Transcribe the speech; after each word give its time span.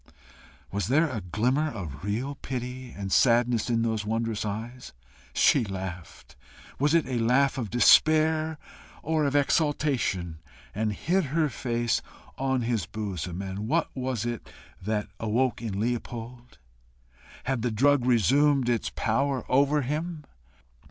Was 0.71 0.87
there 0.87 1.07
a 1.11 1.21
glimmer 1.21 1.69
of 1.69 2.03
real 2.03 2.33
pity 2.33 2.89
and 2.89 3.11
sadness 3.11 3.69
in 3.69 3.83
those 3.83 4.03
wondrous 4.03 4.43
eyes? 4.45 4.93
She 5.31 5.63
laughed 5.63 6.35
was 6.79 6.95
it 6.95 7.05
a 7.05 7.19
laugh 7.19 7.59
of 7.59 7.69
despair 7.69 8.57
or 9.03 9.25
of 9.25 9.35
exultation? 9.35 10.39
and 10.73 10.91
hid 10.91 11.25
her 11.25 11.49
face 11.49 12.01
on 12.35 12.63
his 12.63 12.87
bosom. 12.87 13.43
And 13.43 13.67
what 13.67 13.95
was 13.95 14.25
it 14.25 14.49
that 14.81 15.07
awoke 15.19 15.61
in 15.61 15.79
Leopold? 15.79 16.57
Had 17.43 17.61
the 17.61 17.69
drug 17.69 18.03
resumed 18.03 18.69
its 18.69 18.89
power 18.95 19.45
over 19.47 19.83
him? 19.83 20.23